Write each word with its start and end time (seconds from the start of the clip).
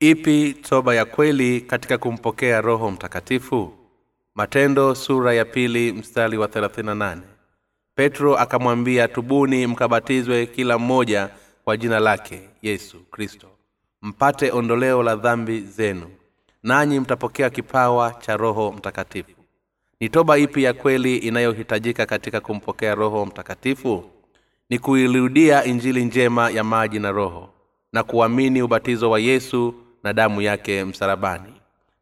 ipi 0.00 0.52
toba 0.54 0.94
ya 0.94 1.04
kweli 1.04 1.60
katika 1.60 1.98
kumpokea 1.98 2.60
roho 2.60 2.90
mtakatifu? 2.90 3.72
Matendo 4.34 4.94
sura 4.94 5.34
ya 5.34 5.44
pili 5.44 5.92
mstari 5.92 6.38
wa 6.38 6.46
38 6.46 7.18
petro 7.94 8.36
akamwambia 8.38 9.08
tubuni 9.08 9.66
mkabatizwe 9.66 10.46
kila 10.46 10.78
mmoja 10.78 11.28
kwa 11.64 11.76
jina 11.76 12.00
lake 12.00 12.40
yesu 12.62 12.96
kristo. 13.10 13.46
Mpate 14.02 14.50
ondoleo 14.52 15.02
la 15.02 15.16
dhambi 15.16 15.60
zenu 15.60 16.06
nanyi 16.62 17.00
mtapokea 17.00 17.50
kipawa 17.50 18.12
cha 18.20 18.36
roho 18.36 18.72
mtakatifu. 18.72 19.30
Ni 20.00 20.08
toba 20.08 20.38
ipi 20.38 20.62
ya 20.62 20.72
kweli 20.72 21.16
inayohitajika 21.16 22.06
katika 22.06 22.40
kumpokea 22.40 22.94
roho 22.94 23.26
mtakatifu? 23.26 24.04
Ni 24.70 24.78
kuirudia 24.78 25.64
injili 25.64 26.04
njema 26.04 26.50
ya 26.50 26.64
maji 26.64 26.98
na 26.98 27.10
roho 27.10 27.48
na 27.92 28.02
kuamini 28.02 28.62
ubatizo 28.62 29.10
wa 29.10 29.20
yesu 29.20 29.74
na 30.04 30.12
damu 30.12 30.42
yake 30.42 30.84
msalabani. 30.84 31.52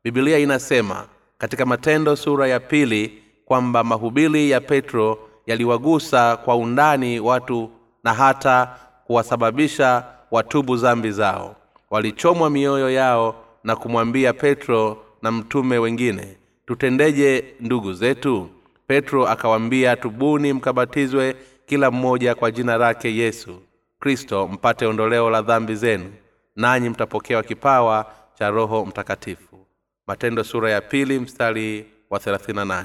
Bibilia 0.05 0.39
inasema 0.39 1.07
katika 1.39 1.67
matendo 1.67 2.17
sura 2.17 2.49
ya 2.49 2.61
pili 2.61 3.23
kwamba 3.45 3.85
mahubiri 3.85 4.51
ya 4.51 4.61
petro 4.61 5.19
yaliwagusa 5.47 6.37
kwa 6.37 6.57
undani 6.57 7.21
watu 7.21 7.71
na 8.05 8.15
hata 8.15 8.75
kuwasababisha 9.07 10.05
watubu 10.31 10.77
zambi 10.77 11.11
zao. 11.11 11.57
Walichomwa 11.91 12.51
mioyo 12.51 12.91
yao 12.91 13.45
na 13.65 13.77
kumwambia 13.77 14.33
petro 14.33 15.05
na 15.23 15.33
mtume 15.33 15.79
wengine 15.79 16.37
tutendeje 16.67 17.45
ndugu 17.61 17.93
zetu? 17.93 18.49
Petro 18.87 19.29
akawambia 19.29 19.97
tubuni 19.97 20.53
mkabatizwe 20.53 21.37
kila 21.67 21.91
mmoja 21.91 22.35
kwa 22.35 22.51
jina 22.51 22.77
lake 22.77 23.17
yesu 23.17 23.59
kristo 24.01 24.49
mpate 24.49 24.87
ondoleo 24.87 25.31
la 25.31 25.43
dhambi 25.43 25.75
zenu 25.75 26.13
nanyi 26.59 26.89
mtapokewa 26.89 27.43
kipawa 27.43 28.07
cha 28.39 28.51
roho 28.51 28.87
mtakatifu. 28.87 29.67
Matendo 30.07 30.45
sura 30.45 30.71
ya 30.71 30.81
pili 30.81 31.19
mstari 31.19 31.87
wa 32.11 32.19
38 32.19 32.85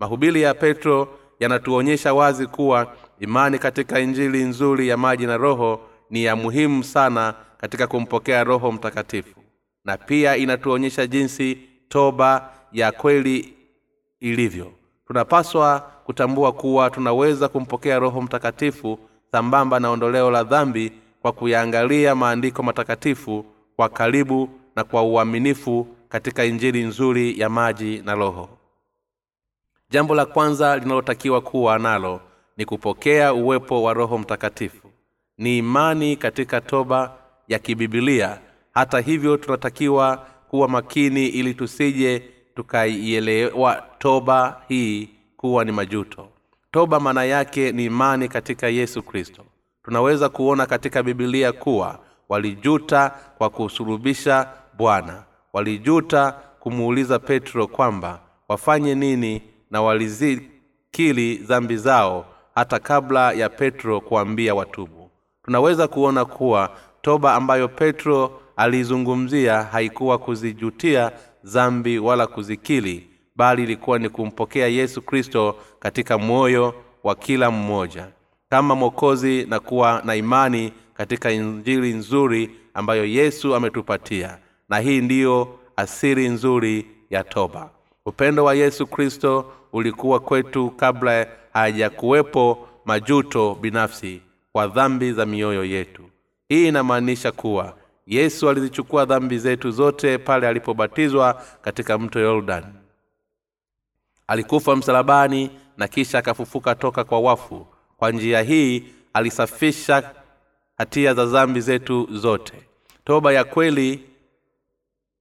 mahubiri 0.00 0.42
ya 0.42 0.54
petro 0.54 1.18
yanatuonyesha 1.40 2.14
wazi 2.14 2.46
kuwa 2.46 2.92
imani 3.20 3.58
katika 3.58 4.00
injili 4.00 4.44
nzuri 4.44 4.88
ya 4.88 4.96
maji 4.96 5.26
na 5.26 5.36
roho 5.36 5.80
ni 6.10 6.24
ya 6.24 6.36
muhimu 6.36 6.84
sana 6.84 7.34
katika 7.58 7.86
kumpokea 7.86 8.44
roho 8.44 8.72
mtakatifu. 8.72 9.40
Na 9.84 9.96
pia 9.96 10.36
inatuonyesha 10.36 11.06
jinsi 11.06 11.58
toba 11.88 12.50
ya 12.72 12.92
kweli 12.92 13.54
ilivyo. 14.20 14.72
Tunapaswa 15.06 15.80
kutambua 16.04 16.52
kuwa 16.52 16.90
tunaweza 16.90 17.48
kumpokea 17.48 17.98
roho 17.98 18.22
mtakatifu 18.22 18.98
sambamba 19.32 19.80
na 19.80 19.90
ondoleo 19.90 20.30
la 20.30 20.44
dhambi 20.44 20.92
kwa 21.22 21.32
kuyaangalia 21.32 22.14
maandiko 22.14 22.62
matakatifu 22.62 23.44
kwa 23.76 23.88
karibu 23.88 24.48
na 24.76 24.84
kwa 24.84 25.02
uaminifu 25.02 25.86
katika 26.08 26.44
injili 26.44 26.82
nzuri 26.82 27.40
ya 27.40 27.48
maji 27.48 28.02
na 28.04 28.14
roho. 28.14 28.48
Jambo 29.90 30.14
la 30.14 30.26
kwanza 30.26 30.76
linalotakiwa 30.76 31.40
kuwa 31.40 31.78
nalo 31.78 32.20
ni 32.56 32.64
kupokea 32.64 33.34
uwepo 33.34 33.82
wa 33.82 33.94
roho 33.94 34.18
mtakatifu. 34.18 34.90
Ni 35.38 35.58
imani 35.58 36.16
katika 36.16 36.60
toba 36.60 37.14
ya 37.48 37.58
kibibilia 37.58 38.40
hata 38.74 39.00
hivyo 39.00 39.36
tunatakiwa 39.36 40.26
kuwa 40.48 40.68
makini 40.68 41.26
ili 41.26 41.54
tusije 41.54 42.22
tukaielewa 42.54 43.82
toba 43.98 44.62
hii 44.68 45.08
kuwa 45.36 45.64
ni 45.64 45.72
majuto. 45.72 46.28
Toba 46.70 47.00
maana 47.00 47.24
yake 47.24 47.72
ni 47.72 47.84
imani 47.84 48.28
katika 48.28 48.68
yesu 48.68 49.02
kristo 49.02 49.44
tunaweza 49.84 50.28
kuona 50.28 50.66
katika 50.66 51.02
bibilia 51.02 51.52
kuwa 51.52 51.98
walijuta 52.28 53.12
kwa 53.38 53.50
kusulubisha 53.50 54.48
bwana. 54.76 55.24
Walijuta 55.52 56.32
kumuuliza 56.60 57.18
petro 57.18 57.66
kwamba 57.66 58.20
wafanye 58.48 58.94
nini 58.94 59.42
na 59.70 59.82
walizikili 59.82 61.34
dhambi 61.36 61.76
zao 61.76 62.26
hata 62.54 62.78
kabla 62.78 63.32
ya 63.32 63.48
petro 63.48 64.00
kuambia 64.00 64.54
watubu? 64.54 65.10
Tunaweza 65.44 65.88
kuona 65.88 66.24
kuwa 66.24 66.70
toba 67.02 67.34
ambayo 67.34 67.68
petro 67.68 68.40
aliizungumzia 68.56 69.62
haikuwa 69.62 70.18
kuzijutia 70.18 71.12
dhambi 71.44 71.98
wala 71.98 72.26
kuzikili 72.26 73.10
bali 73.36 73.62
ilikuwa 73.62 73.98
ni 73.98 74.08
kumpokea 74.08 74.66
yesu 74.68 75.02
kristo 75.02 75.56
katika 75.78 76.18
moyo 76.18 76.74
wa 77.04 77.14
kila 77.14 77.50
mmoja 77.50 78.08
kama 78.50 78.74
mwokozi 78.74 79.46
na 79.46 79.60
kuwa 79.60 80.02
na 80.04 80.14
imani 80.14 80.72
katika 80.94 81.30
injili 81.30 81.92
nzuri 81.92 82.50
ambayo 82.74 83.04
yesu 83.04 83.54
ametupatia. 83.54 84.38
Na 84.68 84.78
hii 84.78 85.00
ndiyo 85.00 85.58
asiri 85.76 86.28
nzuri 86.28 86.86
ya 87.10 87.24
toba. 87.24 87.70
Upendo 88.06 88.44
wa 88.44 88.54
yesu 88.54 88.86
kristo 88.86 89.52
ulikuwa 89.72 90.20
kwetu 90.20 90.70
kabla 90.70 91.26
hajakuwepo 91.52 92.68
majuto 92.84 93.54
binafsi 93.60 94.22
kwa 94.52 94.66
dhambi 94.66 95.12
za 95.12 95.26
mioyo 95.26 95.64
yetu. 95.64 96.02
Hii 96.48 96.68
inamaanisha 96.68 97.32
kuwa 97.32 97.76
yesu 98.06 98.48
alizichukua 98.50 99.04
dhambi 99.04 99.38
zetu 99.38 99.70
zote 99.70 100.18
pale 100.18 100.48
alipobatizwa 100.48 101.42
katika 101.62 101.98
mto 101.98 102.20
yordani 102.20 102.66
alikufa 104.26 104.76
msalabani 104.76 105.50
na 105.76 105.88
kisha 105.88 106.18
akafufuka 106.18 106.74
toka 106.74 107.04
kwa 107.04 107.20
wafu 107.20 107.66
kwa 108.00 108.10
njia 108.10 108.42
hii 108.42 108.84
alisafisha 109.12 110.10
hatia 110.78 111.14
za 111.14 111.26
zambi 111.26 111.60
zetu 111.60 112.08
zote. 112.12 112.52
Toba 113.04 113.32
ya 113.32 113.44
kweli 113.44 114.00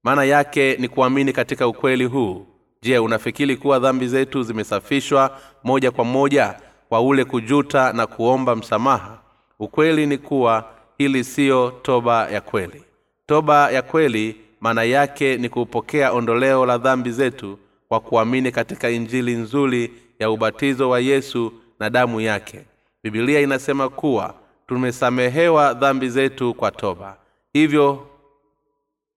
maana 0.03 0.23
yake 0.23 0.75
ni 0.79 0.87
kuamini 0.87 1.33
katika 1.33 1.67
ukweli 1.67 2.05
huu. 2.05 2.45
Je 2.81 2.99
unafikiri 2.99 3.57
kuwa 3.57 3.79
dhambi 3.79 4.07
zetu 4.07 4.43
zimesafishwa 4.43 5.39
moja 5.63 5.91
kwa 5.91 6.05
moja 6.05 6.55
kwa 6.89 7.01
ule 7.01 7.25
kujuta 7.25 7.93
na 7.93 8.07
kuomba 8.07 8.55
msamaha? 8.55 9.19
Ukweli 9.59 10.05
ni 10.05 10.17
kuwa 10.17 10.69
hili 10.97 11.23
siyo 11.23 11.79
toba 11.81 12.29
ya 12.29 12.41
kweli. 12.41 12.83
Toba 13.25 13.71
ya 13.71 13.81
kweli 13.81 14.35
maana 14.59 14.83
yake 14.83 15.37
ni 15.37 15.49
kupokea 15.49 16.11
ondoleo 16.13 16.65
la 16.65 16.77
dhambi 16.77 17.11
zetu 17.11 17.59
kwa 17.87 17.99
kuamini 17.99 18.51
katika 18.51 18.89
injili 18.89 19.35
nzuri 19.35 19.93
ya 20.19 20.31
ubatizo 20.31 20.89
wa 20.89 20.99
yesu 20.99 21.53
na 21.79 21.89
damu 21.89 22.21
yake 22.21 22.65
bibilia 23.03 23.39
inasema 23.39 23.89
kuwa 23.89 24.33
tumesamehewa 24.67 25.73
dhambi 25.73 26.09
zetu 26.09 26.53
kwa 26.53 26.71
toba. 26.71 27.17
Hivyo 27.53 28.07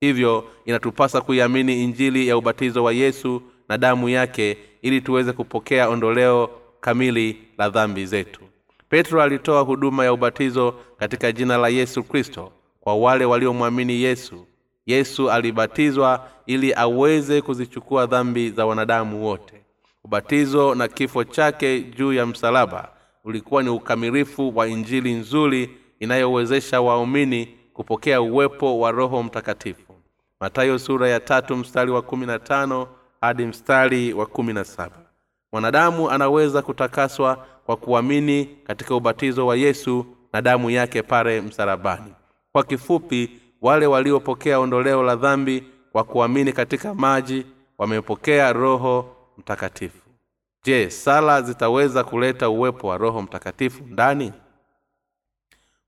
hivyo 0.00 0.44
inatupasa 0.64 1.20
kuiamini 1.20 1.84
injili 1.84 2.28
ya 2.28 2.36
ubatizo 2.36 2.84
wa 2.84 2.92
yesu 2.92 3.42
na 3.68 3.78
damu 3.78 4.08
yake 4.08 4.58
ili 4.82 5.00
tuweze 5.00 5.32
kupokea 5.32 5.88
ondoleo 5.88 6.50
kamili 6.80 7.36
la 7.58 7.68
dhambi 7.70 8.06
zetu. 8.06 8.40
Petro 8.88 9.22
alitoa 9.22 9.60
huduma 9.60 10.04
ya 10.04 10.12
ubatizo 10.12 10.74
katika 10.98 11.32
jina 11.32 11.56
la 11.56 11.68
yesu 11.68 12.02
kristo 12.02 12.52
kwa 12.80 12.94
wale 12.94 13.24
waliomwamini 13.24 14.02
yesu. 14.02 14.46
Yesu 14.86 15.30
alibatizwa 15.30 16.28
ili 16.46 16.74
aweze 16.74 17.42
kuzichukua 17.42 18.06
dhambi 18.06 18.50
za 18.50 18.66
wanadamu 18.66 19.24
wote. 19.26 19.54
Ubatizo 20.04 20.74
na 20.74 20.88
kifo 20.88 21.24
chake 21.24 21.80
juu 21.80 22.12
ya 22.12 22.26
msalaba 22.26 22.91
ulikuwa 23.24 23.62
ni 23.62 23.68
ukamilifu 23.68 24.52
wa 24.56 24.68
injili 24.68 25.12
nzuri 25.12 25.70
inayowezesha 26.00 26.80
waumini 26.80 27.48
kupokea 27.74 28.20
uwepo 28.20 28.78
wa 28.80 28.90
roho 28.90 29.22
mtakatifu. 29.22 29.92
Matayo 30.40 30.78
sura 30.78 31.08
ya 31.08 31.20
tatu 31.20 31.56
mstari 31.56 31.90
wa 31.90 32.02
kumi 32.02 32.26
na 32.26 32.38
tano 32.38 32.88
hadi 33.20 33.46
mstari 33.46 34.12
wa 34.12 34.26
kumi 34.26 34.52
na 34.52 34.64
saba. 34.64 34.96
Mwanadamu 35.52 36.10
anaweza 36.10 36.62
kutakaswa 36.62 37.46
kwa 37.66 37.76
kuamini 37.76 38.44
katika 38.64 38.94
ubatizo 38.94 39.46
wa 39.46 39.56
yesu 39.56 40.06
na 40.32 40.42
damu 40.42 40.70
yake 40.70 41.02
pale 41.02 41.40
msalabani. 41.40 42.14
Kwa 42.52 42.64
kifupi 42.64 43.30
wale 43.60 43.86
waliopokea 43.86 44.58
ondoleo 44.58 45.02
la 45.02 45.16
dhambi 45.16 45.64
kwa 45.92 46.04
kuamini 46.04 46.52
katika 46.52 46.94
maji 46.94 47.46
wamepokea 47.78 48.52
roho 48.52 49.16
mtakatifu 49.38 50.01
je 50.64 50.90
sala 50.90 51.42
zitaweza 51.42 52.04
kuleta 52.04 52.48
uwepo 52.50 52.88
wa 52.88 52.96
roho 52.98 53.22
mtakatifu 53.22 53.84
ndani? 53.84 54.32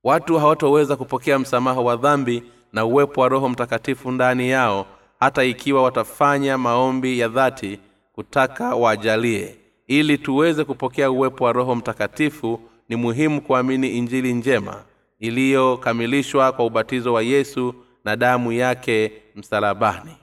Watu 0.04 0.38
hawatoweza 0.38 0.96
kupokea 0.96 1.38
msamaha 1.38 1.80
wa 1.80 1.96
dhambi 1.96 2.42
na 2.72 2.84
uwepo 2.84 3.20
wa 3.20 3.28
roho 3.28 3.48
mtakatifu 3.48 4.10
ndani 4.10 4.50
yao 4.50 4.86
hata 5.20 5.44
ikiwa 5.44 5.82
watafanya 5.82 6.58
maombi 6.58 7.18
ya 7.18 7.28
dhati 7.28 7.78
kutaka 8.12 8.74
wajalie. 8.74 9.56
Ili 9.86 10.18
tuweze 10.18 10.64
kupokea 10.64 11.10
uwepo 11.10 11.44
wa 11.44 11.52
roho 11.52 11.74
mtakatifu 11.74 12.60
ni 12.88 12.96
muhimu 12.96 13.40
kuamini 13.42 13.88
injili 13.98 14.32
njema 14.32 14.84
iliyokamilishwa 15.18 16.52
kwa 16.52 16.64
ubatizo 16.66 17.12
wa 17.12 17.22
yesu 17.22 17.74
na 18.04 18.16
damu 18.16 18.52
yake 18.52 19.12
msalabani. 19.34 20.16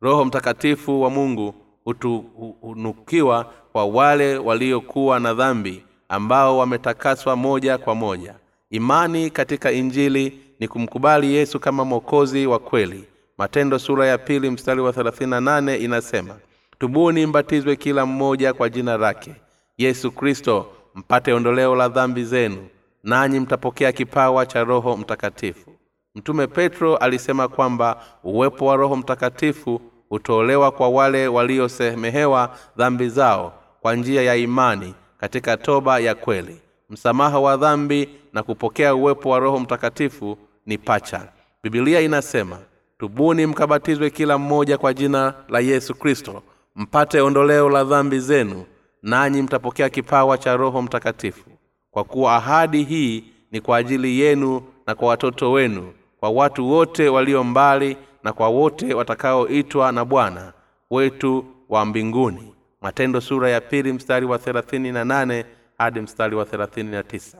Roho 0.00 0.24
mtakatifu 0.24 1.02
wa 1.02 1.10
mungu 1.10 1.54
hutunukiwa 1.84 3.52
kwa 3.72 3.84
wale 3.84 4.38
waliokuwa 4.38 5.20
na 5.20 5.34
dhambi 5.34 5.84
ambao 6.08 6.58
wametakaswa 6.58 7.36
moja 7.36 7.78
kwa 7.78 7.94
moja. 7.94 8.34
Imani 8.70 9.30
katika 9.30 9.72
injili 9.72 10.40
ni 10.60 10.68
kumkubali 10.68 11.34
yesu 11.34 11.60
kama 11.60 11.84
mwokozi 11.84 12.46
wa 12.46 12.58
kweli. 12.58 13.04
Matendo 13.38 13.78
sura 13.78 14.06
ya 14.06 14.18
pili 14.18 14.50
mstari 14.50 14.80
wa 14.80 14.92
38 14.92 15.80
inasema 15.80 16.34
tubuni 16.78 17.26
mbatizwe 17.26 17.76
kila 17.76 18.06
mmoja 18.06 18.52
kwa 18.54 18.68
jina 18.68 18.96
lake. 18.96 19.34
Yesu 19.78 20.12
kristo 20.12 20.66
mpate 20.94 21.32
ondoleo 21.32 21.74
la 21.74 21.88
dhambi 21.88 22.24
zenu 22.24 22.66
nanyi 23.02 23.40
mtapokea 23.40 23.92
kipawa 23.92 24.46
cha 24.46 24.64
roho 24.64 24.96
mtakatifu. 24.96 25.70
Mtume 26.14 26.46
petro 26.46 26.96
alisema 26.96 27.48
kwamba 27.48 28.02
uwepo 28.24 28.66
wa 28.66 28.76
roho 28.76 28.96
mtakatifu 28.96 29.80
hutolewa 30.14 30.70
kwa 30.70 30.88
wale 30.88 31.28
waliosemehewa 31.28 32.56
dhambi 32.76 33.08
zao 33.08 33.52
kwa 33.80 33.94
njia 33.94 34.22
ya 34.22 34.36
imani 34.36 34.94
katika 35.18 35.56
toba 35.56 35.98
ya 35.98 36.14
kweli. 36.14 36.60
Msamaha 36.90 37.40
wa 37.40 37.56
dhambi 37.56 38.08
na 38.32 38.42
kupokea 38.42 38.94
uwepo 38.94 39.30
wa 39.30 39.38
roho 39.38 39.58
mtakatifu 39.60 40.38
ni 40.66 40.78
pacha. 40.78 41.28
Bibilia 41.62 42.00
inasema 42.00 42.58
tubuni 42.98 43.46
mkabatizwe 43.46 44.10
kila 44.10 44.38
mmoja 44.38 44.78
kwa 44.78 44.94
jina 44.94 45.34
la 45.48 45.60
yesu 45.60 45.94
kristo 45.94 46.42
mpate 46.76 47.20
ondoleo 47.20 47.70
la 47.70 47.84
dhambi 47.84 48.18
zenu 48.20 48.64
nanyi 49.02 49.42
mtapokea 49.42 49.88
kipawa 49.90 50.38
cha 50.38 50.56
roho 50.56 50.82
mtakatifu. 50.82 51.50
Kwa 51.90 52.04
kuwa 52.04 52.36
ahadi 52.36 52.82
hii 52.84 53.24
ni 53.52 53.60
kwa 53.60 53.76
ajili 53.76 54.20
yenu 54.20 54.62
na 54.86 54.94
kwa 54.94 55.08
watoto 55.08 55.52
wenu 55.52 55.92
kwa 56.20 56.30
watu 56.30 56.70
wote 56.70 57.08
walio 57.08 57.44
mbali 57.44 57.96
na 58.24 58.32
kwa 58.32 58.48
wote 58.48 58.94
watakaoitwa 58.94 59.92
na 59.92 60.04
bwana 60.04 60.52
wetu 60.90 61.44
wa 61.68 61.84
mbinguni. 61.84 62.54
Matendo 62.80 63.20
sura 63.20 63.50
ya 63.50 63.60
pili 63.60 63.92
mstari 63.92 64.26
wa 64.26 64.38
thelathini 64.38 64.92
na 64.92 65.04
nane 65.04 65.44
hadi 65.78 66.00
mstari 66.00 66.36
wa 66.36 66.44
thelathini 66.44 66.90
na 66.90 67.02
tisa. 67.02 67.38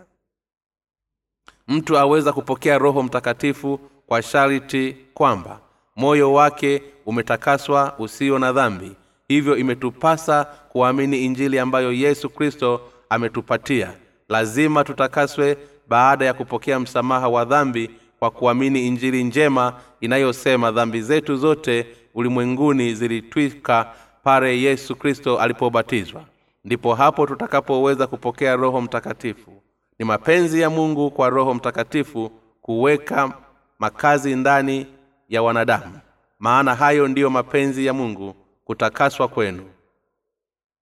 Mtu 1.68 1.98
aweza 1.98 2.32
kupokea 2.32 2.78
roho 2.78 3.02
mtakatifu 3.02 3.80
kwa 4.06 4.22
sharti 4.22 4.96
kwamba 5.14 5.60
moyo 5.96 6.32
wake 6.32 6.82
umetakaswa 7.06 7.94
usio 7.98 8.38
na 8.38 8.52
dhambi. 8.52 8.96
Hivyo 9.28 9.56
imetupasa 9.56 10.44
kuamini 10.44 11.24
injili 11.24 11.58
ambayo 11.58 11.92
yesu 11.92 12.30
kristo 12.30 12.80
ametupatia. 13.10 13.92
Lazima 14.28 14.84
tutakaswe 14.84 15.58
baada 15.88 16.24
ya 16.24 16.34
kupokea 16.34 16.80
msamaha 16.80 17.28
wa 17.28 17.44
dhambi 17.44 17.90
kwa 18.24 18.30
kuamini 18.30 18.86
injili 18.86 19.24
njema 19.24 19.80
inayosema 20.00 20.70
dhambi 20.72 21.02
zetu 21.02 21.36
zote 21.36 21.86
ulimwenguni 22.14 22.94
zilitwika 22.94 23.94
pale 24.22 24.60
yesu 24.60 24.96
kristo 24.96 25.38
alipobatizwa. 25.38 26.24
Ndipo 26.64 26.94
hapo 26.94 27.26
tutakapoweza 27.26 28.06
kupokea 28.06 28.56
roho 28.56 28.80
mtakatifu. 28.80 29.62
Ni 29.98 30.04
mapenzi 30.04 30.60
ya 30.60 30.70
mungu 30.70 31.10
kwa 31.10 31.30
roho 31.30 31.54
mtakatifu 31.54 32.30
kuweka 32.62 33.32
makazi 33.78 34.36
ndani 34.36 34.86
ya 35.28 35.42
wanadamu. 35.42 35.98
Maana 36.38 36.74
hayo 36.74 37.08
ndiyo 37.08 37.30
mapenzi 37.30 37.86
ya 37.86 37.92
mungu 37.92 38.34
kutakaswa 38.64 39.28
kwenu. 39.28 39.64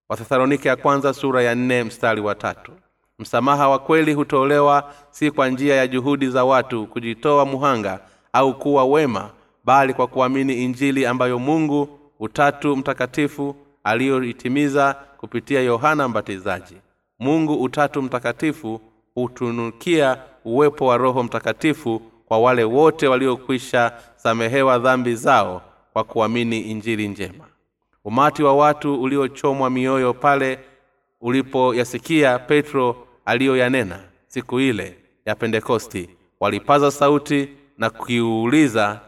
Wathesalonike 0.09 0.69
ya 0.69 0.77
kwanza 0.77 1.13
sura 1.15 1.43
ya 1.43 1.55
nne 1.55 1.85
mstari 1.85 2.21
wa 2.21 2.35
tatu 2.35 2.73
msamaha 3.19 3.69
wa 3.69 3.79
kweli 3.79 4.13
hutolewa 4.15 4.93
si 5.11 5.31
kwa 5.31 5.49
njia 5.49 5.75
ya 5.77 5.87
juhudi 5.87 6.29
za 6.29 6.45
watu 6.45 6.87
kujitoa 6.87 7.45
muhanga 7.45 8.01
au 8.33 8.59
kuwa 8.59 8.85
wema 8.85 9.31
bali 9.65 9.95
kwa 9.95 10.07
kuamini 10.07 10.65
injili 10.65 11.07
ambayo 11.07 11.39
mungu 11.39 11.99
utatu 12.21 12.77
mtakatifu 12.77 13.57
aliyoitimiza 13.85 14.95
kupitia 15.19 15.61
yohana 15.61 16.09
mbatizaji. 16.09 16.77
Mungu 17.19 17.55
utatu 17.63 18.03
mtakatifu 18.03 18.81
hutunukia 19.15 20.17
uwepo 20.45 20.87
wa 20.87 20.97
roho 20.97 21.23
mtakatifu 21.23 22.03
kwa 22.27 22.39
wale 22.39 22.65
wote 22.65 23.09
waliokwisha 23.09 23.93
samehewa 24.17 24.79
dhambi 24.79 25.15
zao 25.15 25.63
kwa 25.93 26.05
kuamini 26.05 26.61
injili 26.61 27.09
njema. 27.09 27.45
Umati 28.05 28.43
wa 28.43 28.55
watu 28.57 29.03
uliochomwa 29.03 29.71
mioyo 29.71 30.15
pale 30.15 30.59
ulipoyasikia 31.23 32.39
petro 32.39 33.07
aliyoyanena 33.25 34.01
siku 34.27 34.61
ile 34.61 34.97
ya 35.27 35.35
pentekosti 35.35 36.09
walipaza 36.41 36.91
sauti 36.91 37.49
na 37.79 37.91
kuiuliza 37.91 39.01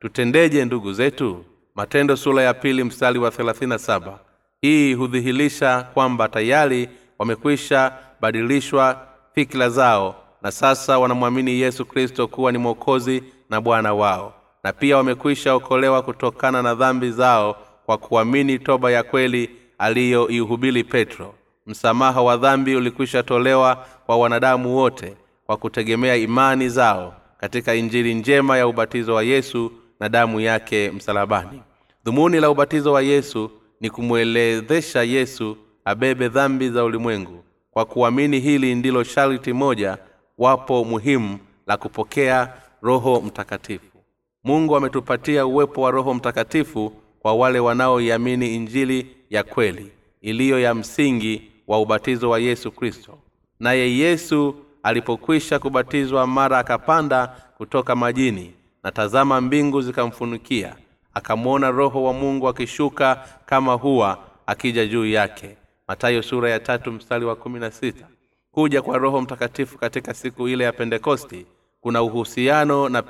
tutendeje 0.00 0.64
ndugu 0.64 0.92
zetu? 0.92 1.44
Matendo 1.74 2.16
sura 2.16 2.42
ya 2.42 2.54
pili 2.54 2.84
mstari 2.84 3.18
wa 3.18 3.30
37 3.30 4.12
hii 4.60 4.94
hudhihirisha 4.94 5.82
kwamba 5.94 6.28
tayari 6.28 6.88
wamekwisha 7.18 7.92
badilishwa 8.20 9.06
fikira 9.34 9.68
zao 9.70 10.14
na 10.42 10.50
sasa 10.52 10.98
wanamwamini 10.98 11.60
yesu 11.60 11.86
kristo 11.86 12.28
kuwa 12.28 12.52
ni 12.52 12.58
mwokozi 12.58 13.22
na 13.50 13.60
bwana 13.60 13.94
wao. 13.94 14.34
Na 14.64 14.72
pia 14.72 14.96
wamekwisha 14.96 15.54
okolewa 15.54 16.02
kutokana 16.02 16.62
na 16.62 16.74
dhambi 16.74 17.10
zao 17.10 17.56
kwa 17.86 17.98
kuamini 17.98 18.58
toba 18.58 18.90
ya 18.90 19.02
kweli 19.02 19.50
aliyoihubiri 19.78 20.84
petro 20.84 21.34
msamaha 21.66 22.22
wa 22.22 22.36
dhambi 22.36 22.76
ulikwisha 22.76 23.22
tolewa 23.22 23.86
kwa 24.06 24.16
wanadamu 24.16 24.76
wote 24.76 25.16
kwa 25.46 25.56
kutegemea 25.56 26.16
imani 26.16 26.68
zao 26.68 27.14
katika 27.38 27.74
injili 27.74 28.14
njema 28.14 28.58
ya 28.58 28.66
ubatizo 28.66 29.14
wa 29.14 29.22
yesu 29.22 29.72
na 30.00 30.08
damu 30.08 30.40
yake 30.40 30.90
msalabani. 30.90 31.62
Dhumuni 32.04 32.40
la 32.40 32.50
ubatizo 32.50 32.92
wa 32.92 33.02
yesu 33.02 33.50
ni 33.80 33.90
kumwelezesha 33.90 35.02
yesu 35.02 35.56
abebe 35.84 36.28
dhambi 36.28 36.70
za 36.70 36.84
ulimwengu. 36.84 37.44
Kwa 37.70 37.84
kuamini 37.84 38.40
hili 38.40 38.74
ndilo 38.74 39.04
sharti 39.04 39.52
moja 39.52 39.98
wapo 40.38 40.84
muhimu 40.84 41.38
la 41.66 41.76
kupokea 41.76 42.52
roho 42.82 43.20
mtakatifu. 43.20 43.98
Mungu 44.44 44.76
ametupatia 44.76 45.46
uwepo 45.46 45.82
wa 45.82 45.90
roho 45.90 46.14
mtakatifu 46.14 46.92
kwa 47.18 47.34
wale 47.34 47.58
wanaoiamini 47.58 48.54
injili 48.54 49.06
ya 49.30 49.42
kweli 49.42 49.92
iliyo 50.20 50.60
ya 50.60 50.74
msingi 50.74 51.51
wa 51.68 51.80
ubatizo 51.80 52.30
wa 52.30 52.38
yesu 52.38 52.70
kristo. 52.72 53.18
Naye 53.60 53.98
yesu 53.98 54.54
alipokwisha 54.82 55.58
kubatizwa 55.58 56.26
mara 56.26 56.58
akapanda 56.58 57.26
kutoka 57.56 57.96
majini 57.96 58.52
na 58.82 58.92
tazama 58.92 59.40
mbingu 59.40 59.82
zikamfunikia 59.82 60.76
akamwona 61.14 61.70
roho 61.70 62.04
wa 62.04 62.12
mungu 62.12 62.48
akishuka 62.48 63.28
kama 63.46 63.72
huwa 63.74 64.18
akija 64.46 64.86
juu 64.86 65.06
yake. 65.06 65.56
Matayo 65.88 66.22
sura 66.22 66.50
ya 66.50 66.60
tatu 66.60 66.92
mstari 66.92 67.24
wa 67.24 67.36
kumi 67.36 67.60
na 67.60 67.70
sita. 67.70 68.06
Kuja 68.52 68.82
kwa 68.82 68.98
roho 68.98 69.20
mtakatifu 69.20 69.78
katika 69.78 70.14
siku 70.14 70.48
ile 70.48 70.64
ya 70.64 70.72
pentekosti 70.72 71.46
kuna 71.80 72.02
uhusiano 72.02 72.88
na 72.88 73.02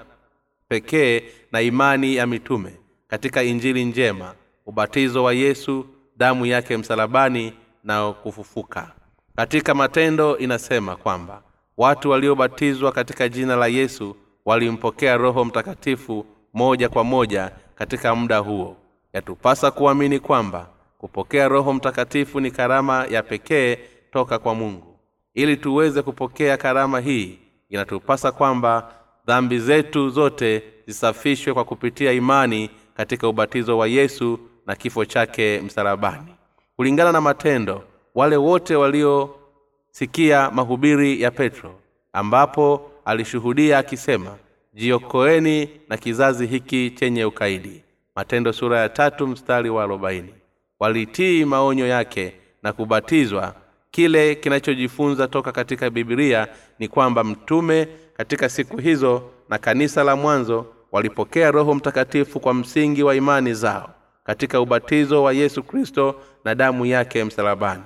pekee 0.68 1.22
na 1.52 1.60
imani 1.60 2.14
ya 2.16 2.26
mitume. 2.26 2.72
Katika 3.08 3.42
injili 3.42 3.84
njema 3.84 4.34
ubatizo 4.66 5.24
wa 5.24 5.32
yesu 5.32 5.86
damu 6.16 6.46
yake 6.46 6.76
msalabani 6.76 7.52
na 7.82 8.12
kufufuka. 8.12 8.92
Katika 9.36 9.74
matendo 9.74 10.38
inasema 10.38 10.96
kwamba 10.96 11.42
watu 11.76 12.10
waliobatizwa 12.10 12.92
katika 12.92 13.28
jina 13.28 13.56
la 13.56 13.66
yesu 13.66 14.16
walimpokea 14.44 15.16
roho 15.16 15.44
mtakatifu 15.44 16.26
moja 16.54 16.88
kwa 16.88 17.04
moja 17.04 17.50
katika 17.74 18.14
muda 18.14 18.38
huo. 18.38 18.76
Yatupasa 19.12 19.70
kuamini 19.70 20.18
kwamba 20.18 20.68
kupokea 20.98 21.48
roho 21.48 21.72
mtakatifu 21.72 22.40
ni 22.40 22.50
karama 22.50 23.06
ya 23.10 23.22
pekee 23.22 23.78
toka 24.12 24.38
kwa 24.38 24.54
mungu. 24.54 24.98
Ili 25.34 25.56
tuweze 25.56 26.02
kupokea 26.02 26.56
karama 26.56 27.00
hii 27.00 27.38
inatupasa 27.68 28.32
kwamba 28.32 28.94
dhambi 29.26 29.58
zetu 29.58 30.10
zote 30.10 30.62
zisafishwe 30.86 31.54
kwa 31.54 31.64
kupitia 31.64 32.12
imani 32.12 32.70
katika 32.94 33.28
ubatizo 33.28 33.78
wa 33.78 33.86
yesu 33.86 34.38
na 34.66 34.76
kifo 34.76 35.04
chake 35.04 35.60
msalabani 35.60 36.34
kulingana 36.76 37.12
na 37.12 37.20
matendo 37.20 37.82
wale 38.14 38.36
wote 38.36 38.76
waliosikia 38.76 40.50
mahubiri 40.50 41.22
ya 41.22 41.30
petro 41.30 41.74
ambapo 42.12 42.90
alishuhudia 43.04 43.78
akisema 43.78 44.36
jiokoeni 44.74 45.68
na 45.88 45.96
kizazi 45.96 46.46
hiki 46.46 46.90
chenye 46.90 47.24
ukaidi. 47.24 47.82
Matendo 48.16 48.52
sura 48.52 48.80
ya 48.80 48.88
tatu 48.88 49.26
mstari 49.26 49.70
wa 49.70 49.84
arobaini. 49.84 50.34
Walitii 50.80 51.44
maonyo 51.44 51.86
yake 51.86 52.32
na 52.62 52.72
kubatizwa. 52.72 53.54
Kile 53.90 54.34
kinachojifunza 54.34 55.28
toka 55.28 55.52
katika 55.52 55.90
bibilia 55.90 56.48
ni 56.78 56.88
kwamba 56.88 57.24
mtume 57.24 57.88
katika 58.16 58.48
siku 58.48 58.76
hizo 58.76 59.22
na 59.48 59.58
kanisa 59.58 60.04
la 60.04 60.16
mwanzo 60.16 60.66
walipokea 60.92 61.50
roho 61.50 61.74
mtakatifu 61.74 62.40
kwa 62.40 62.54
msingi 62.54 63.02
wa 63.02 63.14
imani 63.14 63.54
zao 63.54 63.94
katika 64.24 64.60
ubatizo 64.60 65.22
wa 65.22 65.32
yesu 65.32 65.62
kristo 65.62 66.20
na 66.44 66.54
damu 66.54 66.86
yake 66.86 67.24
msalabani. 67.24 67.82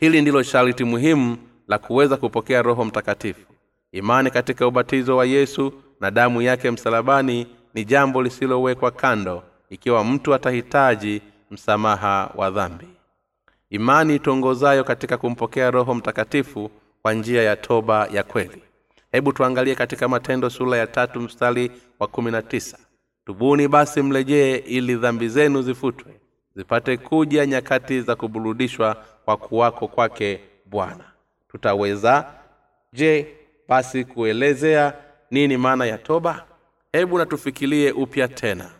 Hili 0.00 0.22
ndilo 0.22 0.42
sharti 0.42 0.84
muhimu 0.84 1.36
la 1.68 1.78
kuweza 1.78 2.16
kupokea 2.16 2.62
roho 2.62 2.84
mtakatifu. 2.84 3.52
Imani 3.92 4.30
katika 4.30 4.66
ubatizo 4.66 5.16
wa 5.16 5.26
yesu 5.26 5.72
na 6.00 6.10
damu 6.10 6.42
yake 6.42 6.70
msalabani 6.70 7.46
ni 7.74 7.84
jambo 7.84 8.22
lisilowekwa 8.22 8.90
kando 8.90 9.42
ikiwa 9.70 10.04
mtu 10.04 10.34
atahitaji 10.34 11.22
msamaha 11.50 12.30
wa 12.34 12.50
dhambi. 12.50 12.86
Imani 13.70 14.14
itongozayo 14.16 14.84
katika 14.84 15.16
kumpokea 15.18 15.70
roho 15.70 15.94
mtakatifu 15.94 16.70
kwa 17.02 17.12
njia 17.14 17.42
ya 17.42 17.56
toba 17.56 18.06
ya 18.12 18.22
kweli. 18.22 18.62
Hebu 19.12 19.32
tuangalie 19.32 19.74
katika 19.74 20.08
matendo 20.08 20.50
sura 20.50 20.76
ya 20.78 20.86
tatu 20.86 21.20
mstari 21.20 21.70
wa 21.98 22.06
kumi 22.06 22.30
na 22.30 22.42
tisa 22.42 22.78
tubuni 23.26 23.68
basi 23.68 24.02
mlejee 24.02 24.56
ili 24.56 24.94
dhambi 24.94 25.28
zenu 25.28 25.62
zifutwe 25.62 26.20
zipate 26.56 26.96
kuja 26.96 27.46
nyakati 27.46 28.00
za 28.00 28.16
kuburudishwa 28.16 29.04
kwa 29.24 29.36
kuwako 29.36 29.88
kwake 29.88 30.40
bwana. 30.66 31.04
Tutaweza? 31.48 32.32
Je 32.92 33.34
basi 33.68 34.04
kuelezea 34.04 34.94
nini 35.30 35.56
maana 35.56 35.86
ya 35.86 35.98
toba? 35.98 36.44
Hebu 36.92 37.18
natufikirie 37.18 37.92
upya 37.92 38.28
tena. 38.28 38.70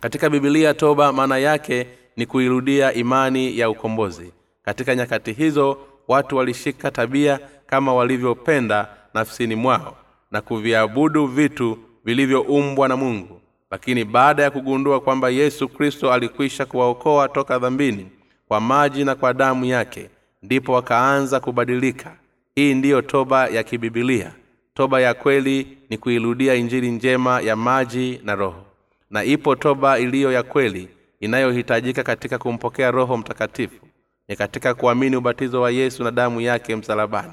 Katika 0.00 0.30
bibilia 0.30 0.74
toba 0.74 1.12
maana 1.12 1.38
yake 1.38 1.86
ni 2.16 2.26
kuirudia 2.26 2.92
imani 2.94 3.58
ya 3.58 3.70
ukombozi. 3.70 4.32
Katika 4.62 4.94
nyakati 4.94 5.32
hizo 5.32 5.78
watu 6.08 6.36
walishika 6.36 6.90
tabia 6.90 7.40
kama 7.66 7.94
walivyopenda 7.94 8.88
nafsini 9.14 9.54
mwao 9.54 9.96
na 10.30 10.40
kuviabudu 10.40 11.26
vitu 11.26 11.78
vilivyoumbwa 12.04 12.88
na 12.88 12.96
mungu. 12.96 13.40
Lakini 13.70 14.04
baada 14.04 14.42
ya 14.42 14.50
kugundua 14.50 15.00
kwamba 15.00 15.28
yesu 15.30 15.68
kristo 15.68 16.12
alikwisha 16.12 16.66
kuwaokoa 16.66 17.28
toka 17.28 17.58
dhambini 17.58 18.06
kwa 18.48 18.60
maji 18.60 19.04
na 19.04 19.14
kwa 19.14 19.34
damu 19.34 19.64
yake 19.64 20.10
ndipo 20.42 20.72
wakaanza 20.72 21.40
kubadilika. 21.40 22.16
Hii 22.54 22.74
ndiyo 22.74 23.02
toba 23.02 23.48
ya 23.48 23.62
kibibilia. 23.62 24.32
Toba 24.74 25.00
ya 25.00 25.14
kweli 25.14 25.78
ni 25.90 25.98
kuirudia 25.98 26.54
injili 26.54 26.90
njema 26.90 27.40
ya 27.40 27.56
maji 27.56 28.20
na 28.24 28.34
roho. 28.34 28.62
Na 29.10 29.24
ipo 29.24 29.56
toba 29.56 29.98
iliyo 29.98 30.32
ya 30.32 30.42
kweli 30.42 30.88
inayohitajika 31.20 32.02
katika 32.02 32.38
kumpokea 32.38 32.90
roho 32.90 33.16
mtakatifu. 33.16 33.86
Ni 34.28 34.36
katika 34.36 34.74
kuamini 34.74 35.16
ubatizo 35.16 35.60
wa 35.60 35.70
yesu 35.70 36.04
na 36.04 36.10
damu 36.10 36.40
yake 36.40 36.76
msalabani. 36.76 37.32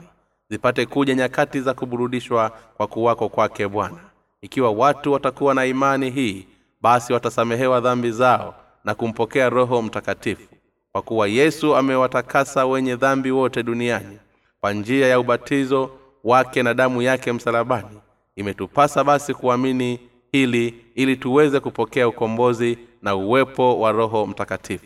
Zipate 0.50 0.86
kuja 0.86 1.15
nyakati 1.15 1.62
za 1.62 1.74
kuburudishwa 1.74 2.50
kwa 2.77 2.88
kuwako 2.88 3.29
kwake 3.29 3.67
bwana 3.67 3.98
ikiwa 4.46 4.72
watu 4.72 5.14
watakuwa 5.14 5.54
na 5.54 5.66
imani 5.66 6.10
hii 6.10 6.48
basi 6.82 7.14
watasamehewa 7.14 7.82
dhambi 7.82 8.12
zao 8.12 8.56
na 8.84 8.96
kumpokea 8.96 9.50
roho 9.50 9.82
mtakatifu. 9.82 10.56
Kwa 10.92 11.02
kuwa 11.02 11.28
yesu 11.28 11.75
amewatakasa 11.75 12.66
wenye 12.66 12.96
dhambi 12.96 13.32
wote 13.32 13.64
duniani 13.64 14.20
kwa 14.60 14.74
njia 14.74 15.08
ya 15.08 15.20
ubatizo 15.20 15.92
wake 16.24 16.64
na 16.64 16.74
damu 16.74 17.02
yake 17.02 17.32
msalabani 17.34 18.00
imetupasa 18.36 19.04
basi 19.04 19.34
kuamini 19.34 20.00
hili 20.32 20.74
ili 20.96 21.18
tuweze 21.18 21.60
kupokea 21.60 22.08
ukombozi 22.08 22.78
na 23.02 23.16
uwepo 23.16 23.80
wa 23.80 23.92
roho 23.92 24.25
mtakatifu. 24.28 24.86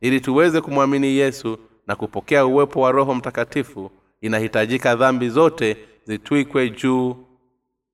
Ili 0.00 0.20
tuweze 0.20 0.60
kumwamini 0.60 1.06
yesu 1.16 1.58
na 1.86 1.96
kupokea 1.96 2.46
uwepo 2.46 2.80
wa 2.80 2.92
roho 2.92 3.14
mtakatifu 3.14 3.90
inahitajika 4.20 4.96
dhambi 4.96 5.28
zote 5.28 5.76
zitwikwe 6.04 6.70
juu 6.70 7.16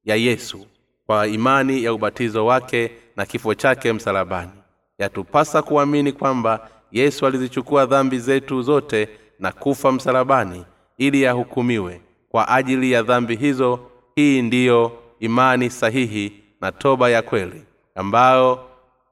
ya 0.04 0.16
yesu 0.16 0.66
kwa 1.12 1.26
imani 1.26 1.84
ya 1.84 1.92
ubatizo 1.94 2.46
wake 2.46 2.90
na 3.16 3.26
kifo 3.26 3.54
chake 3.54 3.92
msalabani. 3.92 4.50
Yatupasa 4.98 5.62
kuamini 5.62 6.12
kwamba 6.12 6.68
yesu 6.92 7.26
alizichukua 7.26 7.86
dhambi 7.86 8.18
zetu 8.18 8.62
zote 8.62 9.08
na 9.38 9.52
kufa 9.52 9.92
msalabani 9.92 10.64
ili 10.98 11.22
yahukumiwe 11.22 12.00
kwa 12.28 12.48
ajili 12.48 12.92
ya 12.92 13.02
dhambi 13.02 13.36
hizo 13.36 13.80
hii 14.14 14.42
ndiyo 14.42 14.92
imani 15.20 15.70
sahihi 15.70 16.32
na 16.60 16.72
toba 16.72 17.10
ya 17.10 17.22
kweli 17.22 17.62
ambayo 17.94 18.60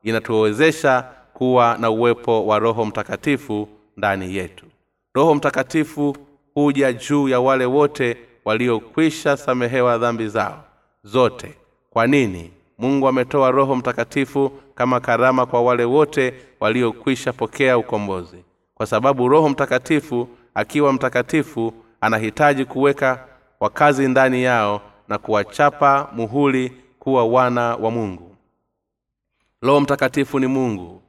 inatuwezesha 0.02 1.04
kuwa 1.32 1.76
na 1.80 1.90
uwepo 1.90 2.46
wa 2.46 2.58
roho 2.58 2.84
mtakatifu 2.84 3.68
ndani 3.96 4.36
yetu. 4.36 4.66
Roho 5.14 5.34
mtakatifu 5.34 6.16
huja 6.54 6.92
juu 6.92 7.28
ya 7.28 7.40
wale 7.40 7.64
wote 7.64 8.16
waliokwisha 8.44 9.36
samehewa 9.36 9.98
dhambi 9.98 10.28
zao 10.28 10.64
zote 11.02 11.59
kwa 11.90 12.06
nini? 12.06 12.50
Mungu 12.78 13.08
ametoa 13.08 13.50
roho 13.50 13.76
mtakatifu 13.76 14.50
kama 14.74 15.00
karama 15.00 15.46
kwa 15.46 15.62
wale 15.62 15.84
wote 15.84 16.34
waliokwisha 16.60 17.32
pokea 17.32 17.78
ukombozi. 17.78 18.44
Kwa 18.74 18.86
sababu 18.86 19.28
roho 19.28 19.48
mtakatifu 19.48 20.28
akiwa 20.54 20.92
mtakatifu 20.92 21.72
anahitaji 22.00 22.64
kuweka 22.64 23.26
wakazi 23.60 24.08
ndani 24.08 24.42
yao 24.42 24.80
na 25.08 25.18
kuwachapa 25.18 26.08
muhuli 26.12 26.72
kuwa 26.98 27.24
wana 27.24 27.76
wa 27.76 27.90
mungu. 27.90 28.36
Roho 29.62 29.80
mtakatifu 29.80 30.38
ni 30.40 30.46
mungu 30.46 31.02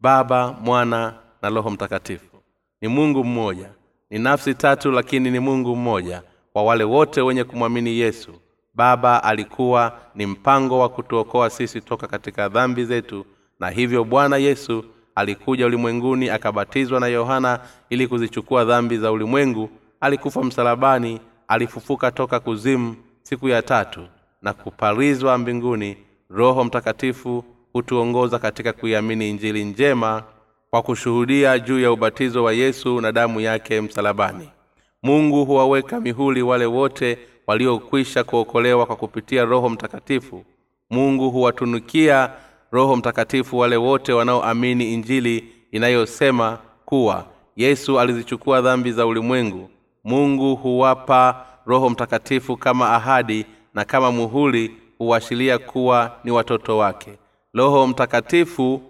baba 0.00 0.52
mwana 0.52 1.14
na 1.42 1.48
roho 1.50 1.70
mtakatifu. 1.70 2.36
Ni 2.80 2.88
mungu 2.88 3.24
mmoja. 3.24 3.70
Ni 4.10 4.18
nafsi 4.18 4.54
tatu 4.54 4.90
lakini 4.92 5.30
ni 5.30 5.38
mungu 5.38 5.76
mmoja 5.76 6.22
kwa 6.52 6.62
wale 6.62 6.84
wote 6.84 7.20
wenye 7.20 7.44
kumwamini 7.44 7.98
yesu 7.98 8.32
baba 8.80 9.24
alikuwa 9.24 9.98
ni 10.14 10.26
mpango 10.26 10.78
wa 10.78 10.88
kutuokoa 10.88 11.50
sisi 11.50 11.80
toka 11.80 12.06
katika 12.06 12.48
dhambi 12.48 12.84
zetu 12.84 13.26
na 13.60 13.70
hivyo 13.70 14.04
bwana 14.04 14.36
yesu 14.36 14.84
alikuja 15.14 15.66
ulimwenguni 15.66 16.30
akabatizwa 16.30 17.00
na 17.00 17.06
yohana 17.06 17.60
ili 17.90 18.08
kuzichukua 18.08 18.64
dhambi 18.64 18.98
za 18.98 19.12
ulimwengu. 19.12 19.70
Alikufa 20.00 20.42
msalabani 20.42 21.20
alifufuka 21.48 22.10
toka 22.10 22.40
kuzimu 22.40 22.96
siku 23.22 23.48
ya 23.48 23.62
tatu 23.62 24.00
na 24.42 24.52
kuparizwa 24.52 25.38
mbinguni. 25.38 25.96
Roho 26.30 26.64
mtakatifu 26.64 27.44
hutuongoza 27.72 28.38
katika 28.38 28.72
kuiamini 28.72 29.30
injili 29.30 29.64
njema 29.64 30.22
kwa 30.70 30.82
kushuhudia 30.82 31.58
juu 31.58 31.80
ya 31.80 31.92
ubatizo 31.92 32.44
wa 32.44 32.52
yesu 32.52 33.00
na 33.00 33.12
damu 33.12 33.40
yake 33.40 33.80
msalabani. 33.80 34.48
Mungu 35.02 35.44
huwaweka 35.44 36.00
mihuli 36.00 36.42
wale 36.42 36.66
wote 36.66 37.18
waliokwisha 37.50 38.24
kuokolewa 38.24 38.86
kwa 38.86 38.96
kupitia 38.96 39.44
roho 39.44 39.68
mtakatifu. 39.68 40.44
Mungu 40.90 41.30
huwatunukia 41.30 42.32
roho 42.70 42.96
mtakatifu 42.96 43.58
wale 43.58 43.76
wote 43.76 44.12
wanaoamini 44.12 44.94
injili 44.94 45.44
inayosema 45.72 46.58
kuwa 46.84 47.26
yesu 47.56 48.00
alizichukua 48.00 48.60
dhambi 48.60 48.92
za 48.92 49.06
ulimwengu. 49.06 49.70
Mungu 50.04 50.56
huwapa 50.56 51.46
roho 51.66 51.90
mtakatifu 51.90 52.56
kama 52.56 52.94
ahadi 52.94 53.46
na 53.74 53.84
kama 53.84 54.12
muhuli 54.12 54.76
huashiria 54.98 55.58
kuwa 55.58 56.18
ni 56.24 56.30
watoto 56.30 56.78
wake. 56.78 57.12
Roho 57.54 57.86
mtakatifu 57.86 58.82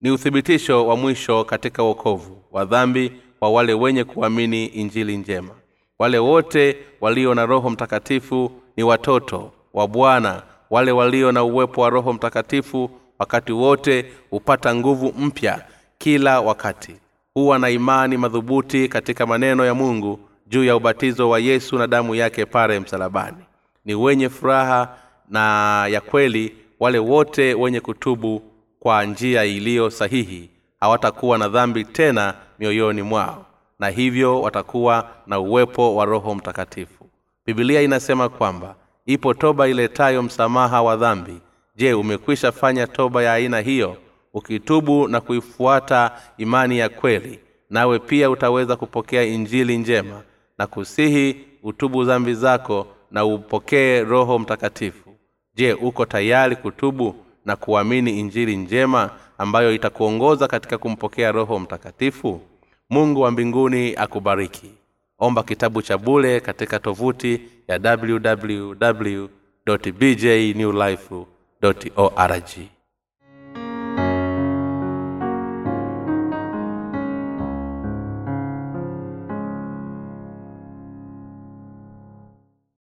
ni 0.00 0.10
uthibitisho 0.10 0.86
wa 0.86 0.96
mwisho 0.96 1.44
katika 1.44 1.82
wokovu 1.82 2.42
wa 2.52 2.64
dhambi 2.64 3.12
kwa 3.38 3.50
wale 3.50 3.74
wenye 3.74 4.04
kuamini 4.04 4.66
injili 4.66 5.16
njema 5.16 5.54
wale 6.00 6.18
wote 6.18 6.76
walio 7.00 7.34
na 7.34 7.46
roho 7.46 7.70
mtakatifu 7.70 8.52
ni 8.76 8.82
watoto 8.82 9.52
wa 9.74 9.88
bwana. 9.88 10.42
Wale 10.70 10.92
walio 10.92 11.32
na 11.32 11.44
uwepo 11.44 11.80
wa 11.80 11.90
roho 11.90 12.12
mtakatifu 12.12 12.90
wakati 13.18 13.52
wote 13.52 14.12
hupata 14.30 14.74
nguvu 14.74 15.14
mpya 15.18 15.64
kila 15.98 16.40
wakati. 16.40 16.96
Huwa 17.34 17.58
na 17.58 17.70
imani 17.70 18.16
madhubuti 18.16 18.88
katika 18.88 19.26
maneno 19.26 19.64
ya 19.64 19.74
mungu 19.74 20.20
juu 20.46 20.64
ya 20.64 20.76
ubatizo 20.76 21.28
wa 21.30 21.38
yesu 21.38 21.78
na 21.78 21.86
damu 21.86 22.14
yake 22.14 22.46
pale 22.46 22.80
msalabani. 22.80 23.44
Ni 23.84 23.94
wenye 23.94 24.28
furaha 24.28 24.96
na 25.28 25.86
ya 25.86 26.00
kweli 26.00 26.54
wale 26.80 26.98
wote 26.98 27.54
wenye 27.54 27.80
kutubu 27.80 28.42
kwa 28.80 29.04
njia 29.04 29.44
iliyo 29.44 29.90
sahihi 29.90 30.50
hawatakuwa 30.80 31.38
na 31.38 31.48
dhambi 31.48 31.84
tena 31.84 32.34
mioyoni 32.58 33.02
mwao 33.02 33.46
na 33.80 33.88
hivyo 33.88 34.42
watakuwa 34.42 35.08
na 35.26 35.40
uwepo 35.40 35.96
wa 35.96 36.04
roho 36.04 36.34
mtakatifu. 36.34 37.06
Bibilia 37.46 37.82
inasema 37.82 38.28
kwamba 38.28 38.74
ipo 39.06 39.34
toba 39.34 39.68
iletayo 39.68 40.22
msamaha 40.22 40.82
wa 40.82 40.96
dhambi. 40.96 41.36
Je 41.76 41.94
umekwisha 41.94 42.52
fanya 42.52 42.86
toba 42.86 43.22
ya 43.22 43.32
aina 43.32 43.60
hiyo 43.60 43.96
ukitubu 44.34 45.08
na 45.08 45.20
kuifuata 45.20 46.10
imani 46.38 46.78
ya 46.78 46.88
kweli? 46.88 47.38
Nawe 47.70 47.98
pia 47.98 48.30
utaweza 48.30 48.76
kupokea 48.76 49.22
injili 49.22 49.78
njema 49.78 50.22
na 50.58 50.66
kusihi 50.66 51.36
utubu 51.62 52.04
dhambi 52.04 52.34
zako 52.34 52.86
na 53.10 53.24
upokee 53.24 54.00
roho 54.04 54.38
mtakatifu. 54.38 55.10
Je 55.54 55.72
uko 55.72 56.06
tayari 56.06 56.56
kutubu 56.56 57.14
na 57.44 57.56
kuamini 57.56 58.20
injili 58.20 58.56
njema 58.56 59.10
ambayo 59.38 59.74
itakuongoza 59.74 60.48
katika 60.48 60.78
kumpokea 60.78 61.32
roho 61.32 61.58
mtakatifu 61.58 62.40
mungu 62.90 63.20
wa 63.20 63.30
mbinguni 63.30 63.94
akubariki. 63.96 64.70
Omba 65.18 65.42
kitabu 65.42 65.82
cha 65.82 65.98
bule 65.98 66.40
katika 66.40 66.78
tovuti 66.78 67.40
ya 67.68 67.98
www 67.98 69.26
bjnewlife 69.98 71.26
org 71.96 72.50